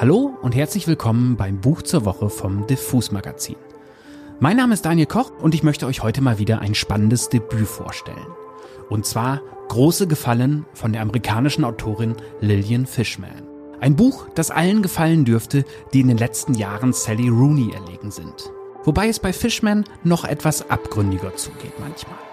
[0.00, 3.56] Hallo und herzlich willkommen beim Buch zur Woche vom Diffus Magazin.
[4.38, 7.66] Mein Name ist Daniel Koch und ich möchte euch heute mal wieder ein spannendes Debüt
[7.66, 8.28] vorstellen.
[8.88, 13.42] Und zwar Große Gefallen von der amerikanischen Autorin Lillian Fishman.
[13.80, 18.52] Ein Buch, das allen gefallen dürfte, die in den letzten Jahren Sally Rooney erlegen sind.
[18.84, 22.27] Wobei es bei Fishman noch etwas abgründiger zugeht manchmal.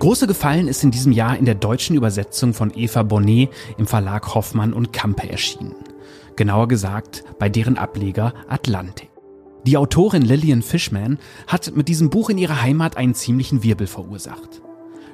[0.00, 4.34] Große Gefallen ist in diesem Jahr in der deutschen Übersetzung von Eva Bonnet im Verlag
[4.34, 5.74] Hoffmann und Kampe erschienen.
[6.36, 9.10] Genauer gesagt bei deren Ableger Atlantik.
[9.66, 14.62] Die Autorin Lillian Fishman hat mit diesem Buch in ihrer Heimat einen ziemlichen Wirbel verursacht.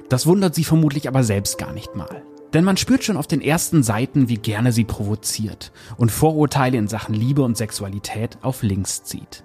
[0.07, 2.23] Das wundert sie vermutlich aber selbst gar nicht mal.
[2.53, 6.87] Denn man spürt schon auf den ersten Seiten, wie gerne sie provoziert und Vorurteile in
[6.87, 9.43] Sachen Liebe und Sexualität auf links zieht.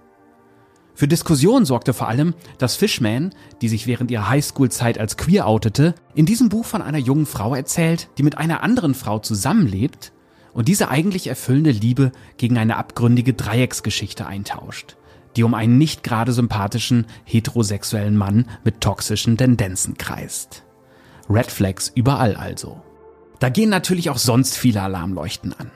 [0.95, 5.95] Für Diskussion sorgte vor allem, dass Fishman, die sich während ihrer Highschool-Zeit als queer outete,
[6.15, 10.13] in diesem Buch von einer jungen Frau erzählt, die mit einer anderen Frau zusammenlebt
[10.53, 14.97] und diese eigentlich erfüllende Liebe gegen eine abgründige Dreiecksgeschichte eintauscht,
[15.37, 20.65] die um einen nicht gerade sympathischen heterosexuellen Mann mit toxischen Tendenzen kreist.
[21.31, 22.83] Red Flags überall also.
[23.39, 25.71] Da gehen natürlich auch sonst viele Alarmleuchten an.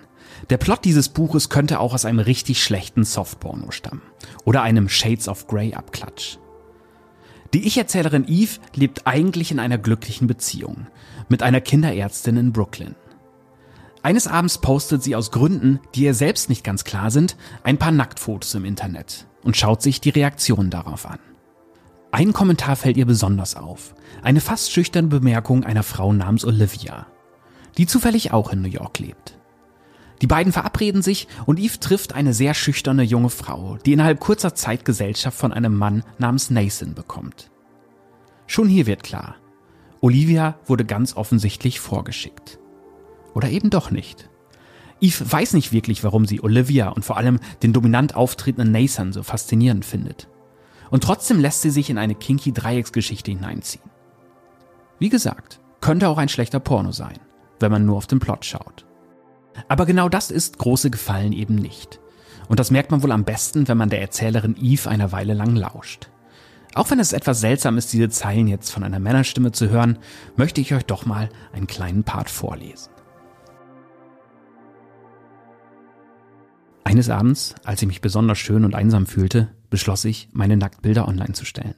[0.50, 4.02] Der Plot dieses Buches könnte auch aus einem richtig schlechten Softporno stammen
[4.44, 6.38] oder einem Shades of Grey Abklatsch.
[7.52, 10.86] Die Ich-Erzählerin Eve lebt eigentlich in einer glücklichen Beziehung
[11.28, 12.94] mit einer Kinderärztin in Brooklyn.
[14.02, 17.90] Eines Abends postet sie aus Gründen, die ihr selbst nicht ganz klar sind, ein paar
[17.90, 21.18] Nacktfotos im Internet und schaut sich die Reaktionen darauf an.
[22.12, 23.94] Ein Kommentar fällt ihr besonders auf.
[24.22, 27.06] Eine fast schüchterne Bemerkung einer Frau namens Olivia,
[27.78, 29.35] die zufällig auch in New York lebt.
[30.22, 34.54] Die beiden verabreden sich und Eve trifft eine sehr schüchterne junge Frau, die innerhalb kurzer
[34.54, 37.50] Zeit Gesellschaft von einem Mann namens Nathan bekommt.
[38.46, 39.36] Schon hier wird klar,
[40.00, 42.58] Olivia wurde ganz offensichtlich vorgeschickt.
[43.34, 44.30] Oder eben doch nicht.
[45.00, 49.22] Eve weiß nicht wirklich, warum sie Olivia und vor allem den dominant auftretenden Nathan so
[49.22, 50.28] faszinierend findet.
[50.90, 53.90] Und trotzdem lässt sie sich in eine kinky Dreiecksgeschichte hineinziehen.
[54.98, 57.18] Wie gesagt, könnte auch ein schlechter Porno sein,
[57.60, 58.85] wenn man nur auf den Plot schaut.
[59.68, 62.00] Aber genau das ist große Gefallen eben nicht.
[62.48, 65.56] Und das merkt man wohl am besten, wenn man der Erzählerin Eve eine Weile lang
[65.56, 66.08] lauscht.
[66.74, 69.98] Auch wenn es etwas seltsam ist, diese Zeilen jetzt von einer Männerstimme zu hören,
[70.36, 72.90] möchte ich euch doch mal einen kleinen Part vorlesen.
[76.84, 81.32] Eines Abends, als ich mich besonders schön und einsam fühlte, beschloss ich, meine Nacktbilder online
[81.32, 81.74] zu stellen.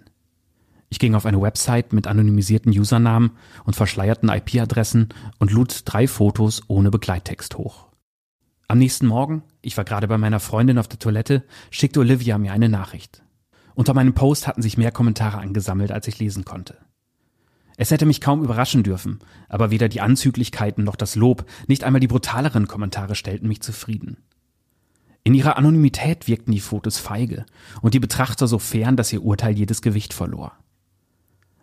[0.90, 3.32] Ich ging auf eine Website mit anonymisierten Usernamen
[3.64, 7.88] und verschleierten IP-Adressen und lud drei Fotos ohne Begleittext hoch.
[8.68, 12.52] Am nächsten Morgen, ich war gerade bei meiner Freundin auf der Toilette, schickte Olivia mir
[12.52, 13.22] eine Nachricht.
[13.74, 16.76] Unter meinem Post hatten sich mehr Kommentare angesammelt, als ich lesen konnte.
[17.76, 22.00] Es hätte mich kaum überraschen dürfen, aber weder die Anzüglichkeiten noch das Lob, nicht einmal
[22.00, 24.16] die brutaleren Kommentare stellten mich zufrieden.
[25.22, 27.46] In ihrer Anonymität wirkten die Fotos feige
[27.80, 30.52] und die Betrachter so fern, dass ihr Urteil jedes Gewicht verlor.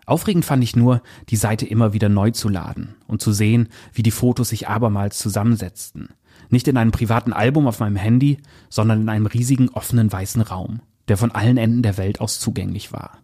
[0.06, 4.04] Aufregend fand ich nur, die Seite immer wieder neu zu laden und zu sehen, wie
[4.04, 6.10] die Fotos sich abermals zusammensetzten.
[6.50, 8.38] Nicht in einem privaten Album auf meinem Handy,
[8.70, 12.92] sondern in einem riesigen offenen weißen Raum, der von allen Enden der Welt aus zugänglich
[12.92, 13.20] war.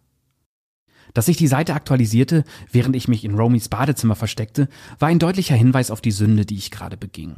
[1.14, 4.68] Dass sich die Seite aktualisierte, während ich mich in Romys Badezimmer versteckte,
[4.98, 7.36] war ein deutlicher Hinweis auf die Sünde, die ich gerade beging.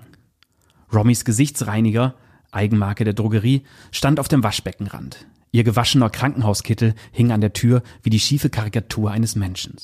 [0.93, 2.15] Romys Gesichtsreiniger,
[2.55, 5.27] Eigenmarke der Drogerie, stand auf dem Waschbeckenrand.
[5.51, 9.77] Ihr gewaschener Krankenhauskittel hing an der Tür wie die schiefe Karikatur eines Menschen.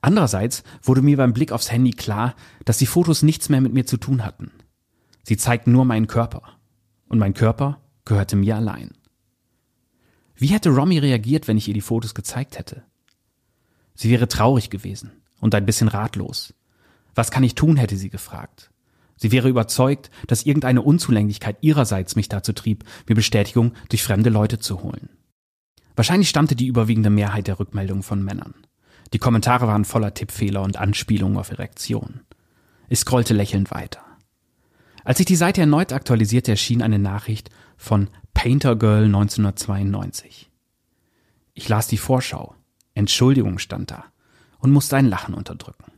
[0.00, 2.34] Andererseits wurde mir beim Blick aufs Handy klar,
[2.64, 4.50] dass die Fotos nichts mehr mit mir zu tun hatten.
[5.22, 6.42] Sie zeigten nur meinen Körper.
[7.08, 8.92] Und mein Körper gehörte mir allein.
[10.34, 12.82] Wie hätte Romy reagiert, wenn ich ihr die Fotos gezeigt hätte?
[13.94, 16.54] Sie wäre traurig gewesen und ein bisschen ratlos.
[17.14, 18.69] Was kann ich tun, hätte sie gefragt.
[19.20, 24.58] Sie wäre überzeugt, dass irgendeine Unzulänglichkeit ihrerseits mich dazu trieb, mir Bestätigung durch fremde Leute
[24.58, 25.10] zu holen.
[25.94, 28.54] Wahrscheinlich stammte die überwiegende Mehrheit der Rückmeldungen von Männern.
[29.12, 32.20] Die Kommentare waren voller Tippfehler und Anspielungen auf Erektion.
[32.88, 34.00] Ich scrollte lächelnd weiter.
[35.04, 40.50] Als ich die Seite erneut aktualisierte, erschien eine Nachricht von Painter Girl 1992.
[41.52, 42.54] Ich las die Vorschau.
[42.94, 44.04] Entschuldigung stand da
[44.60, 45.92] und musste ein Lachen unterdrücken.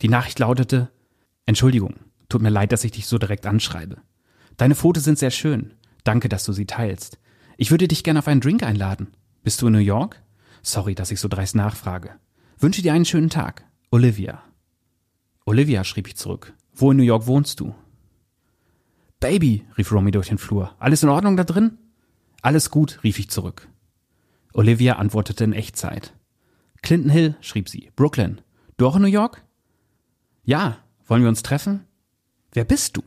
[0.00, 0.90] Die Nachricht lautete,
[1.46, 1.96] Entschuldigung,
[2.28, 3.98] tut mir leid, dass ich dich so direkt anschreibe.
[4.56, 5.74] Deine Fotos sind sehr schön.
[6.04, 7.18] Danke, dass du sie teilst.
[7.56, 9.08] Ich würde dich gerne auf einen Drink einladen.
[9.42, 10.22] Bist du in New York?
[10.62, 12.10] Sorry, dass ich so dreist nachfrage.
[12.58, 13.64] Wünsche dir einen schönen Tag.
[13.90, 14.42] Olivia.
[15.44, 16.54] Olivia, schrieb ich zurück.
[16.74, 17.74] Wo in New York wohnst du?
[19.18, 20.74] Baby, rief Romy durch den Flur.
[20.78, 21.78] Alles in Ordnung da drin?
[22.42, 23.68] Alles gut, rief ich zurück.
[24.52, 26.14] Olivia antwortete in Echtzeit.
[26.82, 27.90] Clinton Hill, schrieb sie.
[27.96, 28.40] Brooklyn.
[28.76, 29.44] Du auch in New York?
[30.44, 30.78] Ja.
[31.10, 31.86] Wollen wir uns treffen?
[32.52, 33.02] Wer bist du?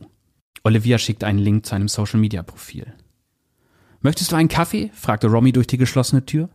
[0.62, 2.92] Olivia schickte einen Link zu einem Social Media Profil.
[4.02, 4.90] Möchtest du einen Kaffee?
[4.92, 6.50] fragte Romy durch die geschlossene Tür.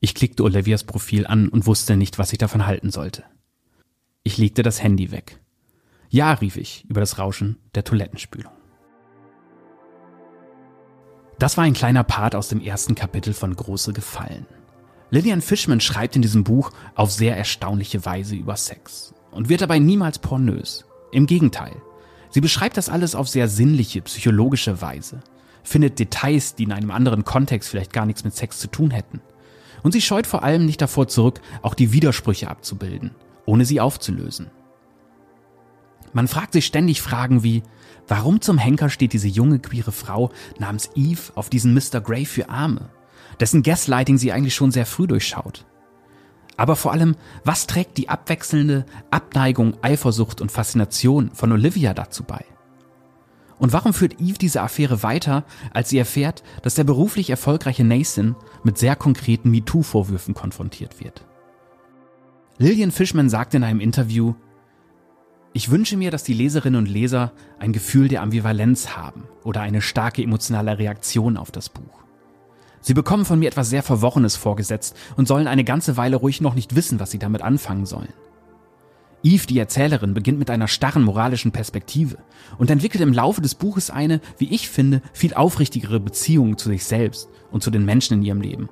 [0.00, 3.24] Ich klickte Olivias Profil an und wusste nicht, was ich davon halten sollte.
[4.22, 5.38] Ich legte das Handy weg.
[6.08, 8.52] Ja, rief ich über das Rauschen der Toilettenspülung.
[11.38, 14.46] Das war ein kleiner Part aus dem ersten Kapitel von Große Gefallen.
[15.10, 19.78] Lillian Fishman schreibt in diesem Buch auf sehr erstaunliche Weise über Sex und wird dabei
[19.78, 20.84] niemals pornös.
[21.12, 21.76] Im Gegenteil.
[22.30, 25.20] Sie beschreibt das alles auf sehr sinnliche, psychologische Weise,
[25.64, 29.20] findet Details, die in einem anderen Kontext vielleicht gar nichts mit Sex zu tun hätten.
[29.82, 33.12] Und sie scheut vor allem nicht davor zurück, auch die Widersprüche abzubilden,
[33.46, 34.50] ohne sie aufzulösen.
[36.12, 37.62] Man fragt sich ständig Fragen wie,
[38.08, 42.00] warum zum Henker steht diese junge queere Frau namens Eve auf diesen Mr.
[42.00, 42.90] Grey für Arme,
[43.38, 45.66] dessen Gaslighting sie eigentlich schon sehr früh durchschaut?
[46.60, 52.44] Aber vor allem, was trägt die abwechselnde Abneigung, Eifersucht und Faszination von Olivia dazu bei?
[53.58, 58.36] Und warum führt Eve diese Affäre weiter, als sie erfährt, dass der beruflich erfolgreiche Nathan
[58.62, 61.24] mit sehr konkreten MeToo-Vorwürfen konfrontiert wird?
[62.58, 64.34] Lillian Fishman sagt in einem Interview,
[65.54, 69.80] ich wünsche mir, dass die Leserinnen und Leser ein Gefühl der Ambivalenz haben oder eine
[69.80, 72.04] starke emotionale Reaktion auf das Buch.
[72.80, 76.54] Sie bekommen von mir etwas sehr Verworrenes vorgesetzt und sollen eine ganze Weile ruhig noch
[76.54, 78.12] nicht wissen, was sie damit anfangen sollen.
[79.22, 82.16] Eve, die Erzählerin, beginnt mit einer starren moralischen Perspektive
[82.56, 86.84] und entwickelt im Laufe des Buches eine, wie ich finde, viel aufrichtigere Beziehung zu sich
[86.84, 88.70] selbst und zu den Menschen in ihrem Leben.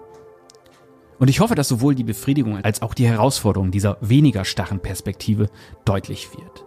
[1.18, 5.50] Und ich hoffe, dass sowohl die Befriedigung als auch die Herausforderung dieser weniger starren Perspektive
[5.84, 6.64] deutlich wird.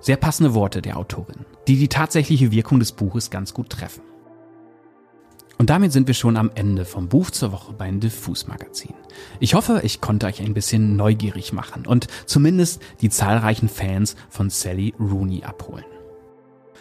[0.00, 4.02] Sehr passende Worte der Autorin, die die tatsächliche Wirkung des Buches ganz gut treffen.
[5.58, 8.94] Und damit sind wir schon am Ende vom Buch zur Woche beim Diffus Magazin.
[9.40, 14.50] Ich hoffe, ich konnte euch ein bisschen neugierig machen und zumindest die zahlreichen Fans von
[14.50, 15.84] Sally Rooney abholen.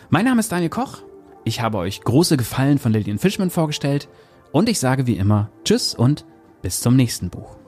[0.10, 1.04] Mein Name ist Daniel Koch.
[1.44, 4.08] Ich habe euch große Gefallen von Lillian Fishman vorgestellt
[4.52, 6.26] und ich sage wie immer Tschüss und
[6.62, 7.63] bis zum nächsten Buch.